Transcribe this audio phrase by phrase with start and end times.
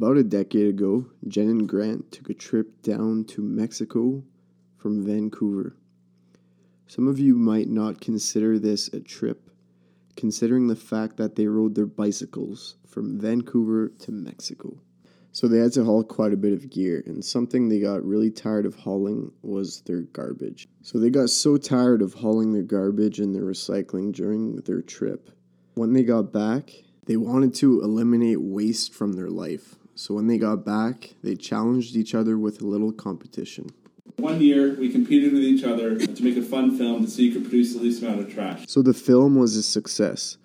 [0.00, 4.24] About a decade ago, Jen and Grant took a trip down to Mexico
[4.78, 5.76] from Vancouver.
[6.86, 9.50] Some of you might not consider this a trip,
[10.16, 14.80] considering the fact that they rode their bicycles from Vancouver to Mexico.
[15.32, 18.30] So they had to haul quite a bit of gear, and something they got really
[18.30, 20.66] tired of hauling was their garbage.
[20.80, 25.28] So they got so tired of hauling their garbage and their recycling during their trip.
[25.74, 26.70] When they got back,
[27.04, 29.76] they wanted to eliminate waste from their life.
[30.00, 33.68] So when they got back, they challenged each other with a little competition.
[34.16, 37.34] One year, we competed with each other to make a fun film to see who
[37.34, 38.64] could produce the least amount of trash.
[38.66, 40.38] So the film was a success.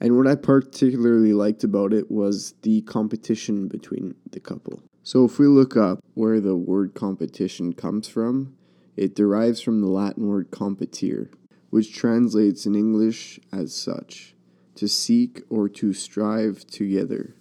[0.00, 4.80] And what I particularly liked about it was the competition between the couple.
[5.02, 8.56] So if we look up where the word competition comes from,
[8.96, 11.32] it derives from the Latin word competere,
[11.70, 14.36] which translates in English as such
[14.76, 17.34] to seek or to strive together.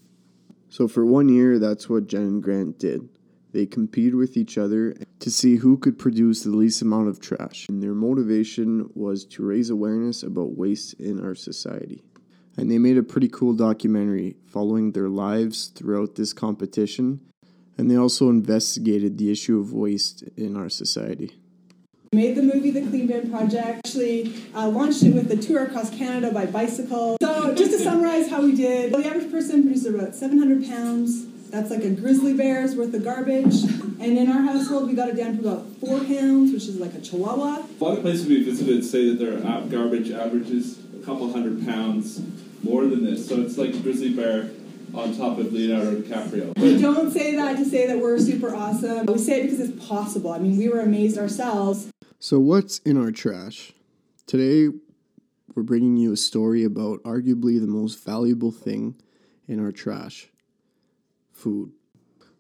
[0.70, 3.10] So for one year, that's what Jen and Grant did.
[3.54, 7.68] They competed with each other to see who could produce the least amount of trash.
[7.70, 12.04] And their motivation was to raise awareness about waste in our society.
[12.58, 17.22] And they made a pretty cool documentary following their lives throughout this competition.
[17.78, 21.40] And they also investigated the issue of waste in our society.
[22.14, 23.86] We made the movie The Clean Bin Project.
[23.86, 27.18] Actually, uh, launched it with a tour across Canada by bicycle.
[27.22, 31.26] So, just to summarize how we did, the average person produces about 700 pounds.
[31.50, 33.64] That's like a grizzly bear's worth of garbage.
[34.00, 36.94] And in our household, we got it down to about four pounds, which is like
[36.94, 37.66] a chihuahua.
[37.80, 42.22] A lot of places we visited say that their garbage averages a couple hundred pounds
[42.64, 43.28] more than this.
[43.28, 44.50] So it's like a grizzly bear
[44.94, 46.58] on top of Leonardo DiCaprio.
[46.58, 49.06] We don't say that to say that we're super awesome.
[49.06, 50.32] We say it because it's possible.
[50.32, 51.90] I mean, we were amazed ourselves.
[52.20, 53.74] So, what's in our trash?
[54.26, 54.76] Today,
[55.54, 58.96] we're bringing you a story about arguably the most valuable thing
[59.48, 60.28] in our trash
[61.32, 61.74] food.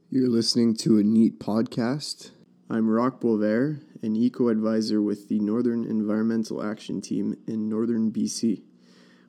[0.09, 2.31] You're listening to a neat podcast.
[2.71, 8.63] I'm Rock Bover, an eco advisor with the Northern Environmental Action Team in Northern BC.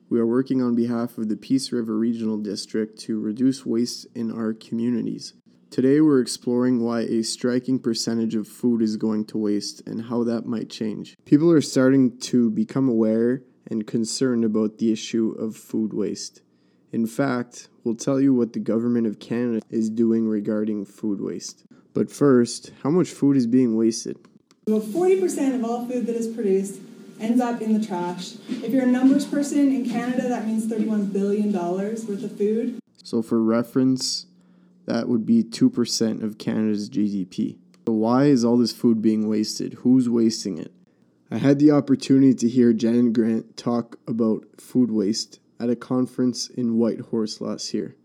[0.09, 4.31] We are working on behalf of the Peace River Regional District to reduce waste in
[4.31, 5.33] our communities.
[5.71, 10.23] Today, we're exploring why a striking percentage of food is going to waste and how
[10.23, 11.15] that might change.
[11.25, 16.41] People are starting to become aware and concerned about the issue of food waste.
[16.91, 21.65] In fact, we'll tell you what the Government of Canada is doing regarding food waste.
[21.93, 24.17] But first, how much food is being wasted?
[24.65, 26.79] About 40% of all food that is produced
[27.19, 28.37] ends up in the trash.
[28.49, 32.79] If you're a numbers person in Canada, that means $31 billion worth of food.
[33.03, 34.25] So, for reference,
[34.89, 37.59] that would be 2% of Canada's GDP.
[37.87, 39.73] So, why is all this food being wasted?
[39.81, 40.73] Who's wasting it?
[41.29, 46.47] I had the opportunity to hear Jen Grant talk about food waste at a conference
[46.47, 47.95] in Whitehorse last year.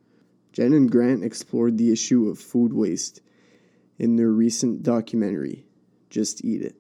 [0.53, 3.23] Jen and Grant explored the issue of food waste
[3.99, 5.65] in their recent documentary,
[6.11, 6.77] Just Eat It.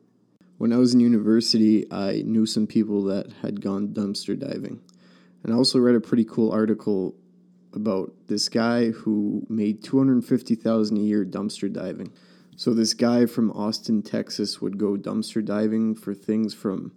[0.58, 4.82] When I was in university, I knew some people that had gone dumpster diving.
[5.42, 7.14] And I also read a pretty cool article
[7.74, 12.12] about this guy who made 250,000 a year dumpster diving.
[12.56, 16.92] So this guy from Austin, Texas would go dumpster diving for things from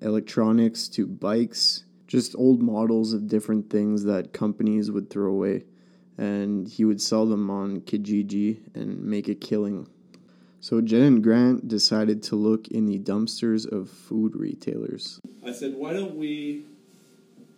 [0.00, 5.64] electronics to bikes, just old models of different things that companies would throw away.
[6.18, 9.88] And he would sell them on Kijiji and make a killing.
[10.58, 15.18] So Jen and Grant decided to look in the dumpsters of food retailers.
[15.46, 16.66] I said, why don't we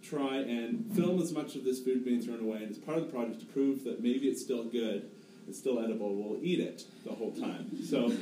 [0.02, 3.06] try and film as much of this food being thrown away, and as part of
[3.06, 5.10] the project to prove that maybe it's still good,
[5.48, 7.70] it's still edible, we'll eat it the whole time.
[7.84, 8.12] So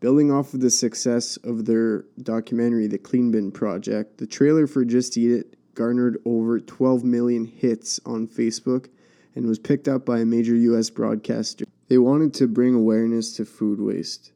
[0.00, 4.82] Building off of the success of their documentary, The Clean Bin Project, the trailer for
[4.82, 8.88] Just Eat It garnered over 12 million hits on Facebook
[9.34, 11.66] and was picked up by a major US broadcaster.
[11.88, 14.32] They wanted to bring awareness to food waste.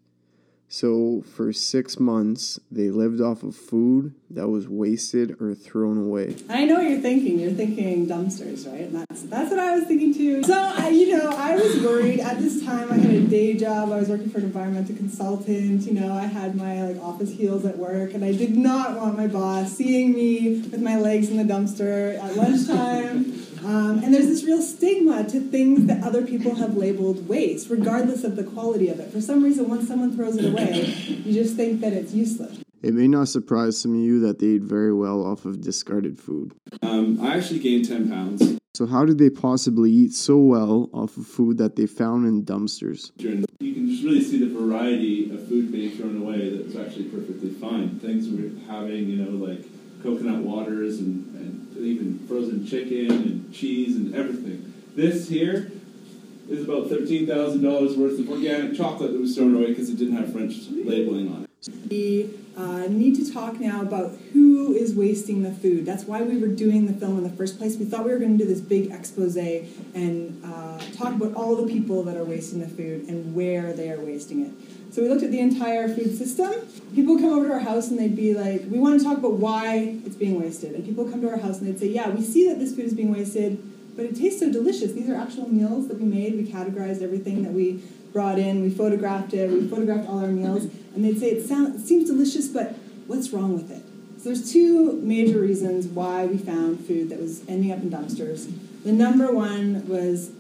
[0.69, 6.37] So, for six months, they lived off of food that was wasted or thrown away.
[6.51, 7.39] I know what you're thinking.
[7.39, 8.81] You're thinking dumpsters, right?
[8.81, 10.43] And that's that's what I was thinking too.
[10.43, 12.91] So, I, you know, I was worried at this time.
[12.91, 13.93] I had a day job.
[13.93, 15.83] I was working for an environmental consultant.
[15.83, 19.17] You know, I had my like office heels at work, and I did not want
[19.17, 23.43] my boss seeing me with my legs in the dumpster at lunchtime.
[23.65, 28.23] Um, and there's this real stigma to things that other people have labeled waste, regardless
[28.23, 29.11] of the quality of it.
[29.11, 30.83] For some reason, once someone throws it away,
[31.25, 32.59] you just think that it's useless.
[32.83, 36.19] It may not surprise some of you that they eat very well off of discarded
[36.19, 36.53] food.
[36.83, 41.17] um, I actually gained 10 pounds So, how did they possibly eat so well off
[41.17, 43.13] of food that they found in dumpsters?
[43.17, 47.05] you can just really see the variety of food being thrown away that was actually
[47.05, 47.99] perfectly fine.
[48.01, 49.65] Things we're having, you know, like
[50.05, 54.73] coconut waters and, and even frozen chicken and cheese and everything.
[54.95, 55.73] This here
[56.49, 60.31] is about $13,000 worth of organic chocolate that was thrown away because it didn't have
[60.31, 61.51] French labeling on it.
[61.91, 65.87] We uh, need to talk now about who is wasting the food.
[65.87, 67.79] That's why we were doing the film in the first place.
[67.79, 71.57] We thought we were going to do this big expose and uh, talk about all
[71.57, 74.84] the people that are wasting the food and where they are wasting it.
[74.95, 76.53] So we looked at the entire food system.
[76.95, 79.33] People come over to our house and they'd be like, we want to talk about
[79.33, 80.73] why it's being wasted.
[80.77, 82.85] And people come to our house and they'd say, yeah, we see that this food
[82.85, 83.61] is being wasted,
[83.97, 84.93] but it tastes so delicious.
[84.93, 86.37] These are actual meals that we made.
[86.37, 87.83] We categorized everything that we
[88.13, 88.63] brought in.
[88.63, 89.51] We photographed it.
[89.51, 90.67] We photographed all our meals.
[90.95, 92.77] And they'd say, it, sound, it seems delicious, but
[93.09, 93.83] what's wrong with it?
[94.19, 98.49] So there's two major reasons why we found food that was ending up in dumpsters.
[98.85, 100.31] The number one was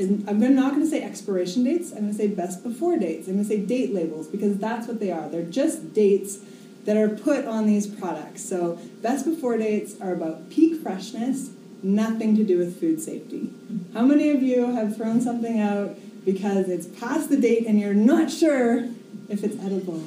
[0.00, 1.92] I'm not going to say expiration dates.
[1.92, 3.28] I'm going to say best before dates.
[3.28, 5.28] I'm going to say date labels because that's what they are.
[5.28, 6.38] They're just dates
[6.84, 8.42] that are put on these products.
[8.42, 11.50] So best before dates are about peak freshness,
[11.82, 13.52] nothing to do with food safety.
[13.92, 17.94] How many of you have thrown something out because it's past the date and you're
[17.94, 18.84] not sure
[19.28, 20.02] if it's edible?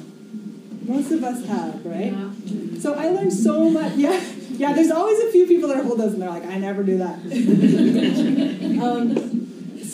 [0.82, 2.12] Most of us have, right?
[2.12, 2.80] Yeah.
[2.80, 3.94] So I learned so much.
[3.96, 4.20] Yeah,
[4.50, 4.72] yeah.
[4.74, 7.18] There's always a few people that hold us and they're like, I never do that.
[8.82, 9.33] um,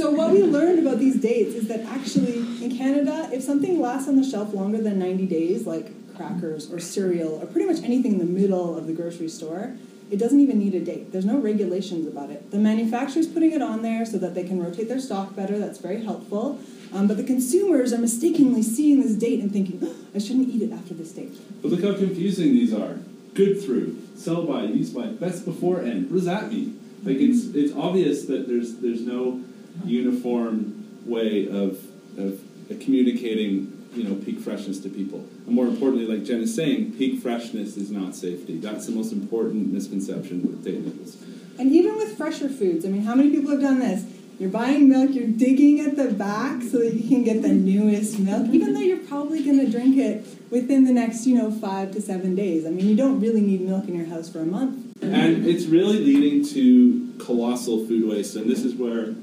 [0.01, 4.09] so what we learned about these dates is that actually in Canada, if something lasts
[4.09, 8.13] on the shelf longer than 90 days, like crackers or cereal or pretty much anything
[8.13, 9.77] in the middle of the grocery store,
[10.11, 11.13] it doesn't even need a date.
[11.13, 12.51] There's no regulations about it.
[12.51, 15.59] The manufacturer's putting it on there so that they can rotate their stock better.
[15.59, 16.59] That's very helpful.
[16.95, 20.63] Um, but the consumers are mistakenly seeing this date and thinking, oh, I shouldn't eat
[20.63, 21.39] it after this date.
[21.61, 22.99] But look how confusing these are.
[23.35, 26.81] Good through, sell by, use by, best before, and what does that mean?
[27.05, 29.41] Like it's it's obvious that there's there's no
[29.85, 31.79] uniform way of,
[32.19, 32.41] of
[32.81, 35.27] communicating you know peak freshness to people.
[35.47, 38.59] And more importantly like jen is saying peak freshness is not safety.
[38.59, 41.17] That's the most important misconception with date labels
[41.61, 44.05] and even with fresher foods i mean how many people have done this?
[44.39, 48.19] You're buying milk you're digging at the back so that you can get the newest
[48.19, 51.91] milk even though you're probably going to drink it within the next you know five
[51.93, 52.65] to seven days.
[52.65, 54.87] I mean you don't really need milk in your house for a month.
[55.03, 58.35] And it's really leading to colossal food waste.
[58.37, 59.15] And this is where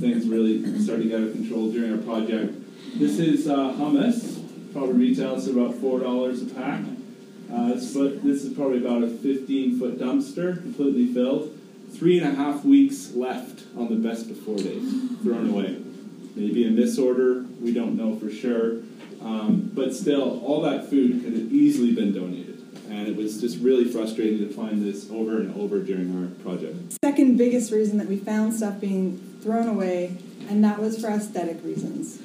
[0.00, 2.54] things really started to get out of control during our project.
[2.98, 4.42] This is uh, hummus.
[4.72, 6.82] Probably retails at about four dollars a pack.
[7.52, 11.56] Uh, this is probably about a 15 foot dumpster, completely filled.
[11.92, 14.82] Three and a half weeks left on the best before date,
[15.22, 15.78] thrown away.
[16.34, 18.78] Maybe in this order, we don't know for sure.
[19.22, 22.62] Um, but still, all that food could have easily been donated.
[22.90, 26.98] And it was just really frustrating to find this over and over during our project.
[27.02, 31.62] Second biggest reason that we found stuff being thrown away, and that was for aesthetic
[31.64, 32.18] reasons.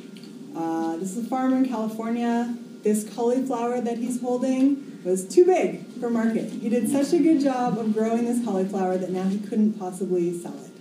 [0.58, 2.58] Uh, this is a farmer in California.
[2.82, 6.50] This cauliflower that he's holding was too big for market.
[6.50, 10.36] He did such a good job of growing this cauliflower that now he couldn't possibly
[10.36, 10.72] sell it.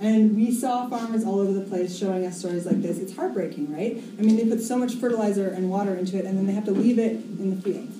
[0.00, 2.98] And we saw farmers all over the place showing us stories like this.
[2.98, 4.02] It's heartbreaking, right?
[4.18, 6.64] I mean, they put so much fertilizer and water into it, and then they have
[6.64, 7.92] to leave it in the field.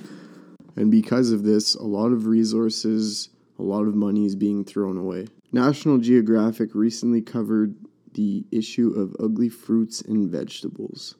[0.77, 3.29] And because of this, a lot of resources,
[3.59, 5.27] a lot of money is being thrown away.
[5.55, 7.77] National Geographic recently covered
[8.15, 11.17] the issue of ugly fruits and vegetables.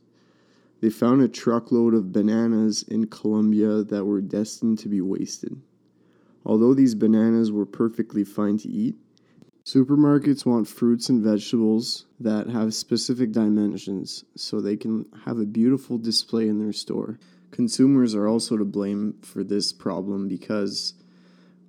[0.81, 5.61] They found a truckload of bananas in Colombia that were destined to be wasted.
[6.47, 8.97] Although these bananas were perfectly fine to eat,
[9.67, 15.99] supermarkets want fruits and vegetables that have specific dimensions so they can have a beautiful
[15.99, 17.19] display in their store.
[17.51, 20.95] Consumers are also to blame for this problem because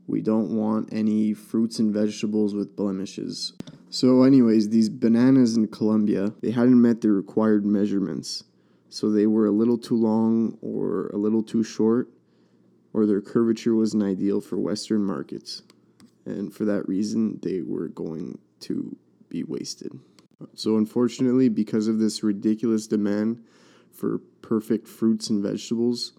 [0.07, 3.53] we don't want any fruits and vegetables with blemishes.
[3.89, 8.43] So, anyways, these bananas in Colombia, they hadn't met the required measurements.
[8.89, 12.09] So they were a little too long or a little too short,
[12.93, 15.63] or their curvature wasn't ideal for Western markets.
[16.25, 18.95] And for that reason, they were going to
[19.29, 19.99] be wasted.
[20.53, 23.43] So, unfortunately, because of this ridiculous demand
[23.91, 26.13] for perfect fruits and vegetables,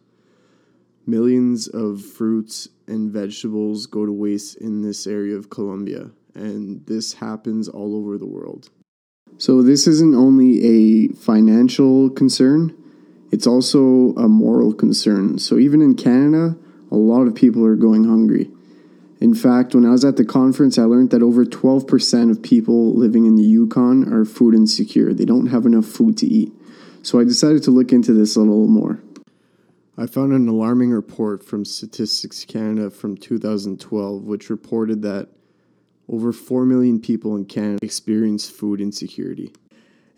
[1.06, 7.14] millions of fruits and vegetables go to waste in this area of Colombia, and this
[7.14, 8.70] happens all over the world.
[9.38, 12.76] So, this isn't only a financial concern,
[13.32, 15.38] it's also a moral concern.
[15.38, 16.56] So, even in Canada,
[16.90, 18.50] a lot of people are going hungry.
[19.20, 22.94] In fact, when I was at the conference, I learned that over 12% of people
[22.94, 25.14] living in the Yukon are food insecure.
[25.14, 26.52] They don't have enough food to eat.
[27.02, 29.00] So I decided to look into this a little more.
[29.96, 35.28] I found an alarming report from Statistics Canada from 2012, which reported that
[36.08, 39.52] over 4 million people in Canada experience food insecurity,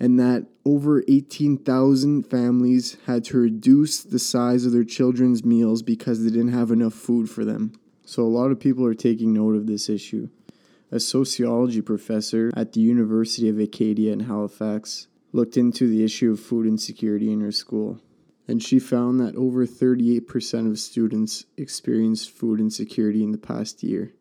[0.00, 6.24] and that over 18,000 families had to reduce the size of their children's meals because
[6.24, 7.78] they didn't have enough food for them.
[8.06, 10.30] So, a lot of people are taking note of this issue.
[10.90, 16.40] A sociology professor at the University of Acadia in Halifax looked into the issue of
[16.40, 18.00] food insecurity in her school,
[18.48, 24.12] and she found that over 38% of students experienced food insecurity in the past year.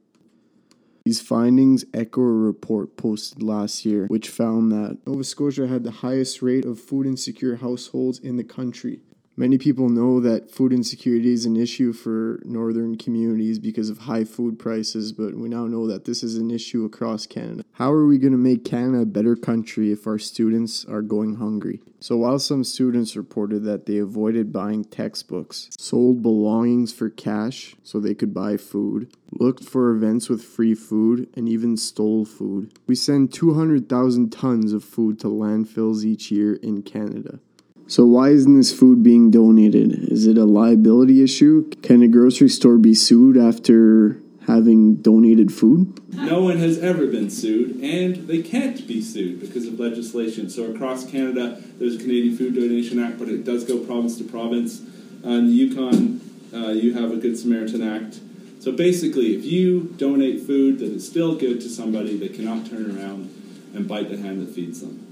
[1.05, 5.91] These findings echo a report posted last year, which found that Nova Scotia had the
[5.91, 9.01] highest rate of food insecure households in the country.
[9.37, 14.23] Many people know that food insecurity is an issue for northern communities because of high
[14.23, 17.65] food prices, but we now know that this is an issue across Canada.
[17.73, 21.35] How are we going to make Canada a better country if our students are going
[21.35, 21.81] hungry?
[21.99, 27.99] So, while some students reported that they avoided buying textbooks, sold belongings for cash so
[27.99, 32.95] they could buy food, looked for events with free food, and even stole food, we
[32.95, 37.39] send 200,000 tons of food to landfills each year in Canada.
[37.87, 40.11] So, why isn't this food being donated?
[40.11, 41.69] Is it a liability issue?
[41.83, 45.99] Can a grocery store be sued after having donated food?
[46.15, 50.49] No one has ever been sued, and they can't be sued because of legislation.
[50.49, 54.23] So, across Canada, there's a Canadian Food Donation Act, but it does go province to
[54.23, 54.81] province.
[55.23, 56.21] Uh, in the Yukon,
[56.55, 58.19] uh, you have a Good Samaritan Act.
[58.59, 62.97] So, basically, if you donate food that is still good to somebody, they cannot turn
[62.97, 63.29] around
[63.75, 65.04] and bite the hand that feeds them.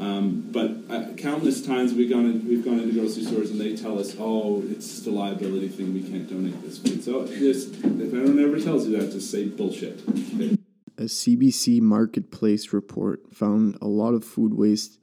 [0.00, 3.76] Um, but uh, countless times we've gone in, we've gone into grocery stores and they
[3.76, 5.92] tell us, "Oh, it's just a liability thing.
[5.92, 9.46] We can't donate this food." So just if anyone ever tells you that, just say
[9.46, 10.00] bullshit.
[10.96, 14.98] A CBC Marketplace report found a lot of food waste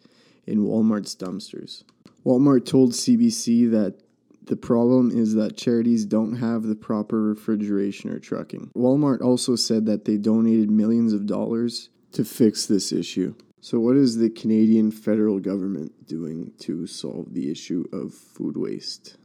[0.47, 1.83] in Walmart's dumpsters.
[2.25, 3.99] Walmart told CBC that
[4.47, 8.71] the problem is that charities don't have the proper refrigeration or trucking.
[8.75, 13.35] Walmart also said that they donated millions of dollars to fix this issue.
[13.59, 19.17] So, what is the Canadian federal government doing to solve the issue of food waste?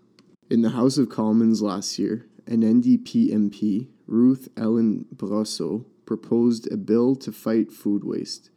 [0.48, 6.78] In the House of Commons last year, an NDP MP, Ruth Ellen Brosseau, proposed a
[6.78, 8.48] bill to fight food waste.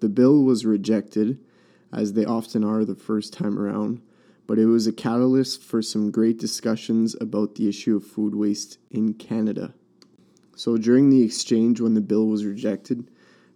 [0.00, 1.38] The bill was rejected,
[1.92, 4.00] as they often are the first time around,
[4.46, 8.78] but it was a catalyst for some great discussions about the issue of food waste
[8.90, 9.74] in Canada.
[10.56, 13.10] So, during the exchange when the bill was rejected,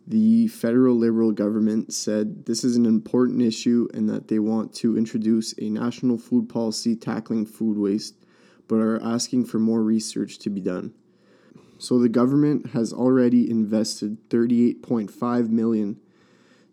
[0.06, 4.96] the federal Liberal government said this is an important issue and that they want to
[4.96, 8.14] introduce a national food policy tackling food waste,
[8.68, 10.94] but are asking for more research to be done.
[11.78, 16.00] So the government has already invested 38.5 million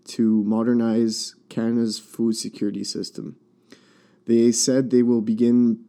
[0.05, 3.37] to modernize Canada's food security system.
[4.25, 5.85] They said they will begin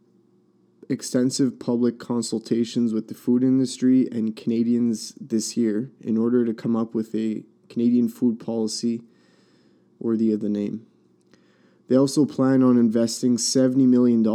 [0.89, 6.75] extensive public consultations with the food industry and Canadians this year in order to come
[6.75, 9.01] up with a Canadian food policy
[9.99, 10.85] worthy of the name.
[11.87, 14.25] They also plan on investing $70 million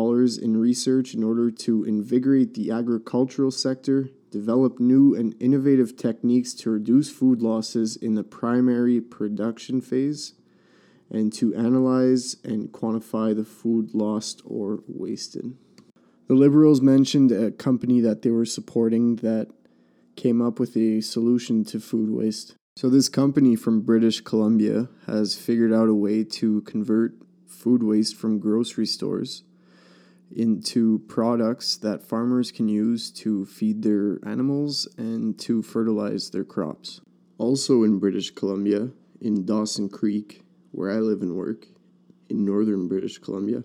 [0.42, 6.70] in research in order to invigorate the agricultural sector, develop new and innovative techniques to
[6.70, 10.34] reduce food losses in the primary production phase,
[11.10, 15.56] and to analyze and quantify the food lost or wasted.
[16.30, 19.48] The Liberals mentioned a company that they were supporting that
[20.14, 22.54] came up with a solution to food waste.
[22.76, 27.14] So, this company from British Columbia has figured out a way to convert
[27.48, 29.42] food waste from grocery stores
[30.30, 37.00] into products that farmers can use to feed their animals and to fertilize their crops.
[37.38, 41.66] Also, in British Columbia, in Dawson Creek, where I live and work,
[42.28, 43.64] in northern British Columbia,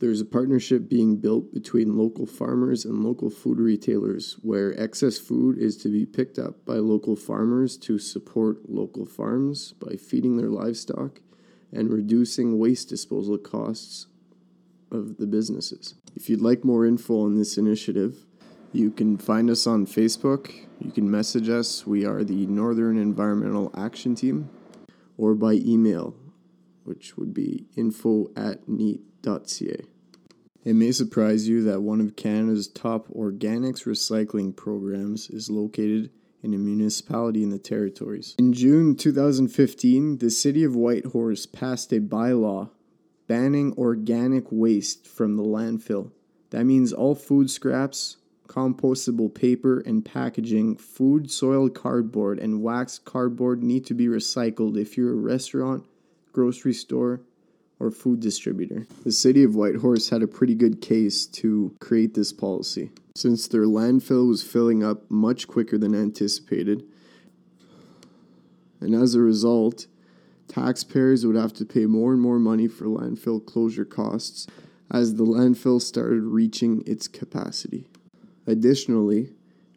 [0.00, 5.58] there's a partnership being built between local farmers and local food retailers where excess food
[5.58, 10.48] is to be picked up by local farmers to support local farms by feeding their
[10.48, 11.20] livestock
[11.70, 14.06] and reducing waste disposal costs
[14.90, 15.94] of the businesses.
[16.16, 18.24] If you'd like more info on this initiative,
[18.72, 20.50] you can find us on Facebook.
[20.80, 21.86] You can message us.
[21.86, 24.48] We are the Northern Environmental Action Team,
[25.18, 26.14] or by email,
[26.84, 29.84] which would be info at neat organics.ca.
[30.62, 36.10] It may surprise you that one of Canada's top organics recycling programs is located
[36.42, 38.34] in a municipality in the territories.
[38.38, 42.70] In June 2015, the city of Whitehorse passed a bylaw
[43.26, 46.10] banning organic waste from the landfill.
[46.50, 48.16] That means all food scraps,
[48.48, 54.96] compostable paper and packaging, food, soiled cardboard, and waxed cardboard need to be recycled if
[54.96, 55.84] you're a restaurant,
[56.40, 57.20] grocery store,
[57.78, 58.86] or food distributor.
[59.04, 63.64] The city of Whitehorse had a pretty good case to create this policy, since their
[63.64, 66.82] landfill was filling up much quicker than anticipated.
[68.80, 69.86] And as a result,
[70.48, 74.46] taxpayers would have to pay more and more money for landfill closure costs
[74.90, 77.86] as the landfill started reaching its capacity.
[78.46, 79.30] Additionally,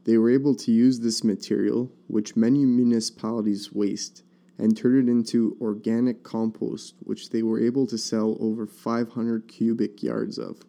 [0.06, 4.24] They were able to use this material, which many municipalities waste,
[4.64, 10.02] and turned it into organic compost, which they were able to sell over 500 cubic
[10.02, 10.62] yards of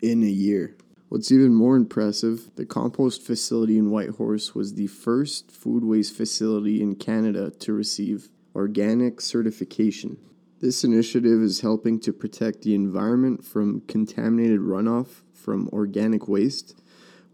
[0.00, 0.74] in a year.
[1.10, 6.80] What's even more impressive, the compost facility in Whitehorse was the first food waste facility
[6.80, 10.16] in Canada to receive organic certification.
[10.62, 16.80] This initiative is helping to protect the environment from contaminated runoff from organic waste,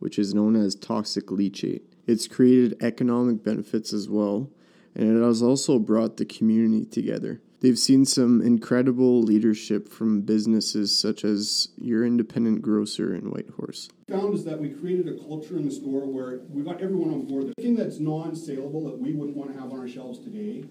[0.00, 1.82] which is known as toxic leachate.
[2.08, 4.50] It's created economic benefits as well,
[4.94, 7.40] and it has also brought the community together.
[7.60, 13.88] They've seen some incredible leadership from businesses such as your independent grocer in Whitehorse.
[14.08, 17.26] Found is that we created a culture in the store where we got everyone on
[17.26, 17.52] board.
[17.56, 20.64] The thing that's non-saleable that we wouldn't want to have on our shelves today,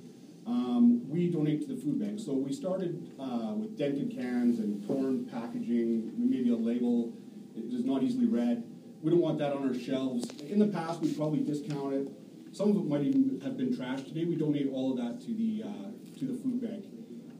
[0.45, 2.19] um, we donate to the food bank.
[2.21, 7.11] So we started uh, with dented cans and torn packaging, maybe a label
[7.53, 8.63] that is not easily read.
[9.01, 10.25] We don't want that on our shelves.
[10.47, 12.15] In the past, we probably discounted.
[12.57, 14.07] Some of it might even have been trashed.
[14.07, 16.85] Today, we donate all of that to the uh, to the food bank.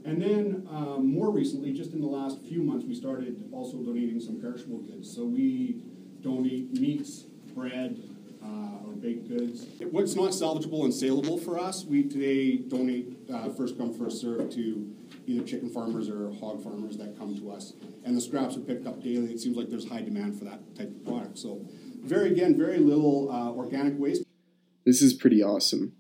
[0.06, 4.20] And then um, more recently, just in the last few months, we started also donating
[4.20, 5.12] some perishable goods.
[5.12, 5.82] So we
[6.22, 7.24] donate meats,
[7.56, 8.00] bread,
[8.44, 9.66] uh, or baked goods.
[9.90, 14.52] What's not salvageable and saleable for us, we today donate uh, first come, first serve
[14.52, 14.96] to
[15.26, 17.74] either chicken farmers or hog farmers that come to us.
[18.06, 19.34] And the scraps are picked up daily.
[19.34, 21.40] It seems like there's high demand for that type of product.
[21.40, 21.66] So,
[22.04, 24.27] very again, very little uh, organic waste.
[24.88, 25.92] This is pretty awesome.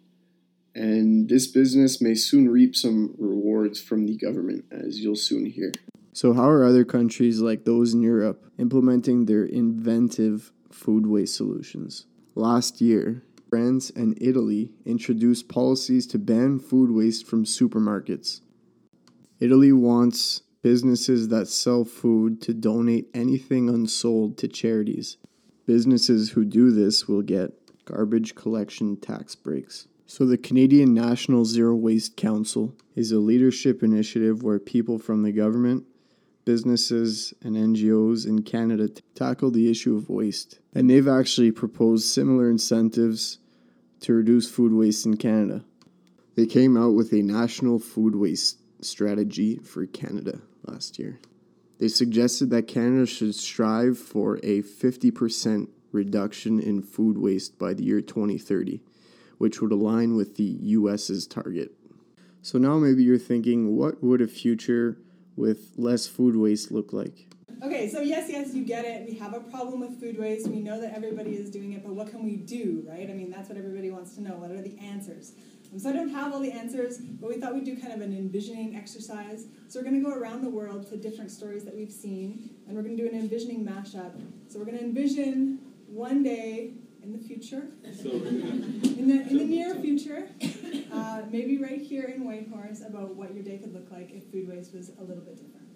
[0.73, 5.73] And this business may soon reap some rewards from the government, as you'll soon hear.
[6.13, 12.05] So, how are other countries like those in Europe implementing their inventive food waste solutions?
[12.33, 18.39] Last year, France and Italy introduced policies to ban food waste from supermarkets.
[19.41, 25.17] Italy wants businesses that sell food to donate anything unsold to charities.
[25.65, 29.87] Businesses who do this will get garbage collection tax breaks.
[30.05, 35.31] So, the Canadian National Zero Waste Council is a leadership initiative where people from the
[35.31, 35.85] government,
[36.45, 40.59] businesses, and NGOs in Canada tackle the issue of waste.
[40.73, 43.39] And they've actually proposed similar incentives
[44.01, 45.63] to reduce food waste in Canada.
[46.35, 51.19] They came out with a national food waste strategy for Canada last year.
[51.79, 57.83] They suggested that Canada should strive for a 50% reduction in food waste by the
[57.83, 58.81] year 2030
[59.37, 61.71] which would align with the US's target.
[62.41, 64.97] So now maybe you're thinking, what would a future
[65.35, 67.27] with less food waste look like?
[67.63, 69.09] Okay, so yes, yes, you get it.
[69.09, 70.47] We have a problem with food waste.
[70.47, 73.09] We know that everybody is doing it, but what can we do, right?
[73.09, 74.33] I mean, that's what everybody wants to know.
[74.33, 75.33] What are the answers?
[75.73, 78.01] Um, so I don't have all the answers, but we thought we'd do kind of
[78.01, 79.47] an envisioning exercise.
[79.67, 82.75] So we're going to go around the world to different stories that we've seen, and
[82.75, 84.13] we're going to do an envisioning mashup.
[84.47, 86.73] So we're going to envision one day
[87.03, 87.67] in the future,
[88.01, 90.29] So, in the, in the near future,
[90.91, 94.47] uh, maybe right here in Whitehorse, about what your day could look like if food
[94.47, 95.67] waste was a little bit different.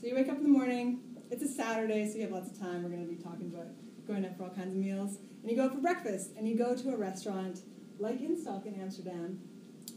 [0.00, 2.58] So you wake up in the morning, it's a Saturday, so you have lots of
[2.58, 2.82] time.
[2.82, 3.68] We're going to be talking about
[4.06, 5.18] going out for all kinds of meals.
[5.40, 7.60] And you go out for breakfast, and you go to a restaurant
[7.98, 9.40] like Instock in Amsterdam,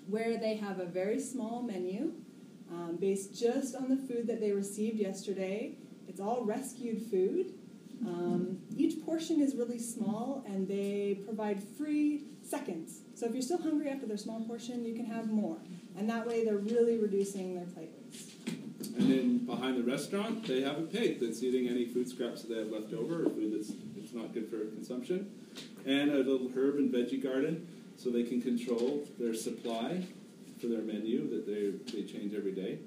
[0.08, 2.14] where they have a very small menu
[2.72, 5.76] um, based just on the food that they received yesterday.
[6.08, 7.54] It's all rescued food.
[8.06, 13.02] Um, each portion is really small and they provide free seconds.
[13.16, 15.58] So if you're still hungry after their small portion, you can have more.
[15.98, 18.32] And that way they're really reducing their plate waste.
[18.98, 22.50] and then behind the restaurant, they have a pig that's eating any food scraps that
[22.50, 25.32] they have left over or food that's, that's not good for consumption,
[25.86, 30.04] and a little herb and veggie garden so they can control their supply
[30.60, 32.80] for their menu that they, they change every day.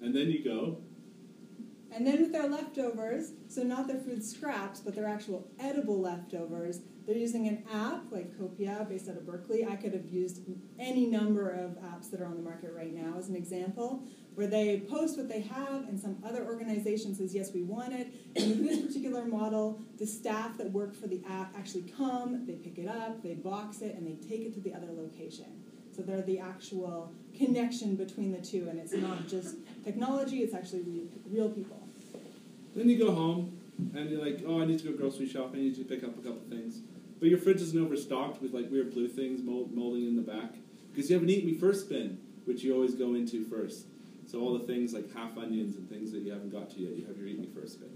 [0.00, 0.78] And then you go
[1.94, 6.80] And then with their leftovers, so not their food scraps, but their actual edible leftovers,
[7.06, 9.66] they're using an app like Copia based out of Berkeley.
[9.66, 10.40] I could have used
[10.78, 14.46] any number of apps that are on the market right now as an example, where
[14.46, 18.14] they post what they have and some other organization says, yes, we want it.
[18.36, 22.54] And with this particular model, the staff that work for the app actually come, they
[22.54, 25.62] pick it up, they box it, and they take it to the other location.
[25.94, 30.82] So they're the actual connection between the two, and it's not just technology, it's actually
[30.82, 31.81] real, real people.
[32.74, 33.58] Then you go home
[33.94, 35.60] and you're like, oh, I need to go grocery shopping.
[35.60, 36.80] I need to pick up a couple things.
[37.20, 40.54] But your fridge isn't overstocked with like weird blue things mold, molding in the back
[40.92, 43.86] because you have an eat me first bin, which you always go into first.
[44.26, 46.96] So all the things like half onions and things that you haven't got to yet,
[46.96, 47.90] you have your eat me first bin.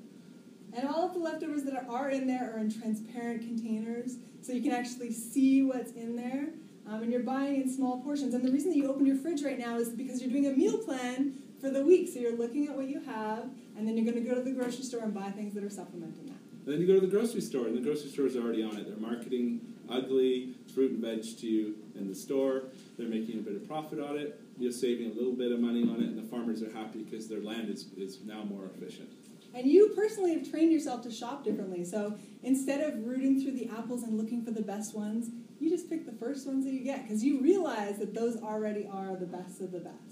[0.72, 4.52] And all of the leftovers that are, are in there are in transparent containers, so
[4.52, 6.48] you can actually see what's in there.
[6.88, 8.34] Um, and you're buying in small portions.
[8.34, 10.52] And the reason that you open your fridge right now is because you're doing a
[10.52, 12.08] meal plan for the week.
[12.12, 14.52] So you're looking at what you have, and then you're going to go to the
[14.52, 16.38] grocery store and buy things that are supplementing that.
[16.64, 18.76] And then you go to the grocery store, and the grocery store is already on
[18.76, 18.86] it.
[18.86, 22.64] They're marketing ugly fruit and veg to you in the store.
[22.98, 24.40] They're making a bit of profit on it.
[24.58, 27.28] You're saving a little bit of money on it, and the farmers are happy because
[27.28, 29.10] their land is, is now more efficient.
[29.54, 31.84] And you personally have trained yourself to shop differently.
[31.84, 35.88] So instead of rooting through the apples and looking for the best ones, you just
[35.88, 39.26] pick the first ones that you get because you realize that those already are the
[39.26, 40.05] best of the best.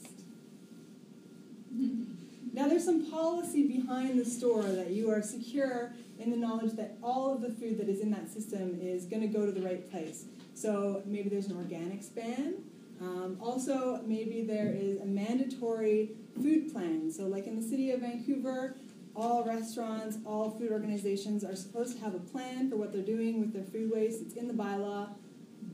[2.55, 6.97] Now, there's some policy behind the store that you are secure in the knowledge that
[7.03, 9.61] all of the food that is in that system is going to go to the
[9.61, 10.27] right place.
[10.55, 12.55] So maybe there's an organics ban.
[13.01, 17.11] Um, also, maybe there is a mandatory food plan.
[17.11, 18.77] So, like in the city of Vancouver,
[19.17, 23.41] all restaurants, all food organizations are supposed to have a plan for what they're doing
[23.41, 24.23] with their food waste.
[24.23, 25.09] It's in the bylaw.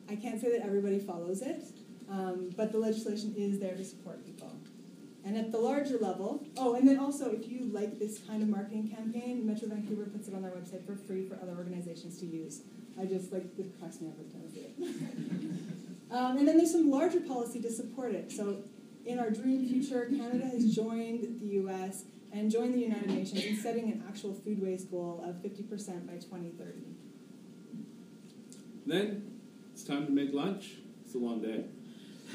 [0.08, 1.62] I can't say that everybody follows it,
[2.08, 4.59] um, but the legislation is there to support people.
[5.24, 8.48] And at the larger level, oh, and then also if you like this kind of
[8.48, 12.26] marketing campaign, Metro Vancouver puts it on their website for free for other organizations to
[12.26, 12.62] use.
[12.98, 16.14] I just like it cracks me up every time I see it.
[16.14, 18.32] um, and then there's some larger policy to support it.
[18.32, 18.62] So
[19.04, 22.04] in our dream future, Canada has joined the U.S.
[22.32, 26.14] and joined the United Nations in setting an actual food waste goal of 50% by
[26.14, 26.80] 2030.
[28.86, 29.38] Then
[29.72, 30.76] it's time to make lunch.
[31.04, 31.64] It's a long day.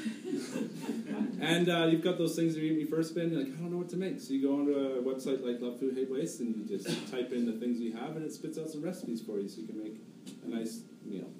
[1.40, 3.30] and uh, you've got those things that you eat in your first bin.
[3.30, 4.20] You're like, I don't know what to make.
[4.20, 7.32] So you go onto a website like Love Food Hate Waste and you just type
[7.32, 9.66] in the things you have and it spits out some recipes for you so you
[9.66, 10.00] can make
[10.44, 11.30] a nice meal.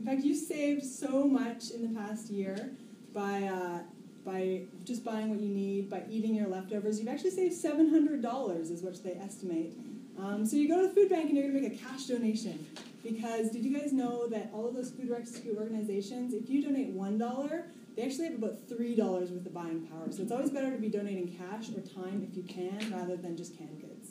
[0.00, 2.70] In fact, you saved so much in the past year
[3.14, 3.78] by uh,
[4.24, 6.98] by just buying what you need, by eating your leftovers.
[6.98, 9.74] You've actually saved seven hundred dollars, is what they estimate.
[10.18, 12.06] Um, so you go to the food bank and you're going to make a cash
[12.06, 12.66] donation.
[13.02, 16.90] Because did you guys know that all of those food rescue organizations, if you donate
[16.90, 20.10] one dollar, they actually have about three dollars worth of buying power.
[20.10, 23.36] So it's always better to be donating cash or time if you can, rather than
[23.36, 24.10] just canned goods.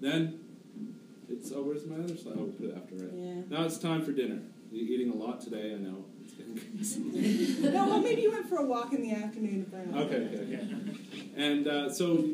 [0.00, 0.40] Then
[1.28, 2.34] it's oh, where's my other slide?
[2.36, 3.14] Oh, we'll put it after, right?
[3.14, 3.42] Yeah.
[3.48, 4.40] Now it's time for dinner.
[4.70, 6.04] You're eating a lot today, I know.
[7.60, 9.66] No, well, maybe you went for a walk in the afternoon.
[9.94, 10.98] Okay, okay, okay.
[11.36, 12.28] And uh, so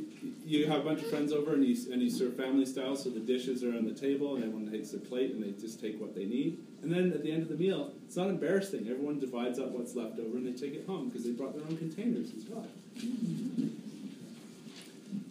[0.44, 3.08] you have a bunch of friends over and you, and you serve family style, so
[3.08, 6.00] the dishes are on the table and everyone takes their plate and they just take
[6.00, 6.58] what they need.
[6.82, 8.88] And then at the end of the meal, it's not embarrassing.
[8.90, 11.66] Everyone divides up what's left over and they take it home because they brought their
[11.66, 12.66] own containers as well.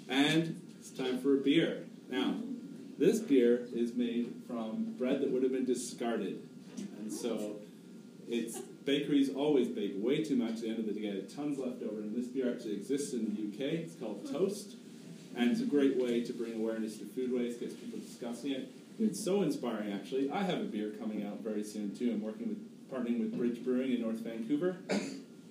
[0.07, 1.83] And it's time for a beer.
[2.09, 2.35] Now,
[2.97, 6.41] this beer is made from bread that would have been discarded.
[6.99, 7.57] And so
[8.29, 10.55] it's bakeries always bake way too much.
[10.55, 12.01] At the end up getting tons left over.
[12.01, 13.73] And this beer actually exists in the UK.
[13.73, 14.75] It's called Toast.
[15.35, 18.71] And it's a great way to bring awareness to food waste, gets people discussing it.
[18.99, 20.29] It's so inspiring, actually.
[20.29, 22.11] I have a beer coming out very soon, too.
[22.11, 24.77] I'm working with, partnering with Bridge Brewing in North Vancouver.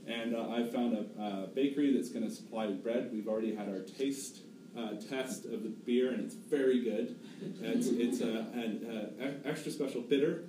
[0.07, 3.11] And uh, I found a uh, bakery that's going to supply bread.
[3.13, 4.41] We've already had our taste
[4.77, 7.17] uh, test of the beer, and it's very good.
[7.61, 10.45] It's, it's a, an extra special bitter.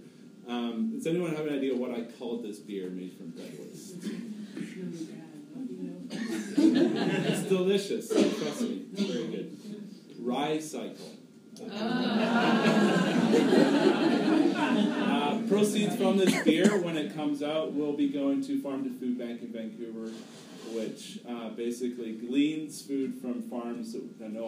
[0.49, 3.97] Um, does anyone have an idea what I called this beer made from waste?
[6.57, 8.09] it's delicious.
[8.09, 9.55] Trust me, very good.
[10.19, 11.17] Rye cycle.
[15.11, 18.99] Uh, proceeds from this beer, when it comes out, will be going to Farm to
[18.99, 20.11] Food Bank in Vancouver,
[20.73, 24.47] which uh, basically gleans food from farms that no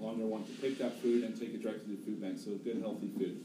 [0.00, 2.38] longer want to pick that food and take it directly to the food bank.
[2.38, 3.40] So good, healthy food.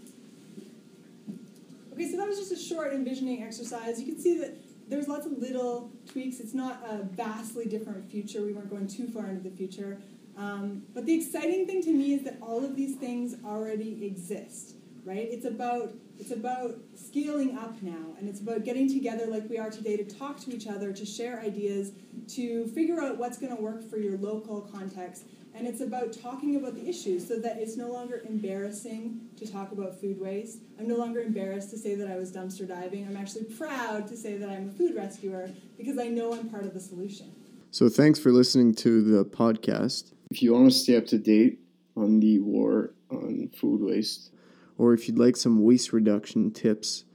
[1.96, 4.02] Okay, so that was just a short envisioning exercise.
[4.02, 4.58] You can see that
[4.90, 6.42] there's lots of little tweaks.
[6.42, 8.42] It's not a vastly different future.
[8.42, 10.02] We weren't going too far into the future.
[10.38, 14.76] Um, but the exciting thing to me is that all of these things already exist,
[15.06, 15.26] right?
[15.32, 19.70] It's about it's about scaling up now, and it's about getting together like we are
[19.70, 21.92] today to talk to each other, to share ideas,
[22.36, 25.26] to figure out what's going to work for your local context,
[25.56, 29.72] and it's about talking about the issues so that it's no longer embarrassing to talk
[29.72, 30.60] about food waste.
[30.78, 33.08] I'm no longer embarrassed to say that I was dumpster diving.
[33.08, 36.66] I'm actually proud to say that I'm a food rescuer because I know I'm part
[36.66, 37.32] of the solution.
[37.72, 40.14] So, thanks for listening to the podcast.
[40.32, 41.60] If you want to stay up to date
[41.96, 44.32] on the war on food waste,
[44.78, 47.06] or if you'd like some waste reduction tips,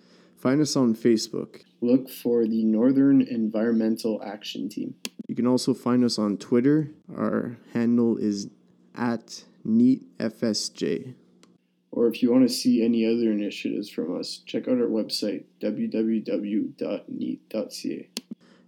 [0.41, 1.63] find us on Facebook.
[1.81, 4.95] Look for the Northern Environmental Action Team.
[5.29, 6.91] You can also find us on Twitter.
[7.17, 8.49] Our handle is
[8.95, 11.15] at NeatFSJ.
[11.93, 15.45] Or if you want to see any other initiatives from us, check out our website,
[15.61, 16.71] www.neat.ca.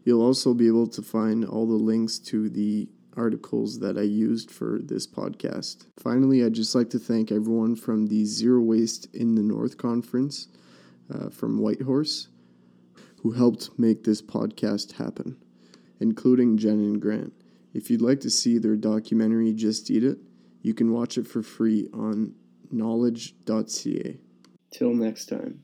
[0.04, 4.50] You'll also be able to find all the links to the articles that I used
[4.50, 5.86] for this podcast.
[5.98, 10.48] Finally, I'd just like to thank everyone from the Zero Waste in the North Conference
[11.12, 12.28] uh, from Whitehorse
[13.22, 15.36] who helped make this podcast happen,
[16.00, 17.32] including Jen and Grant.
[17.72, 20.18] If you'd like to see their documentary, Just Eat It,
[20.60, 22.34] You can watch it for free on
[22.70, 24.18] knowledge.ca.
[24.72, 25.62] Till next time.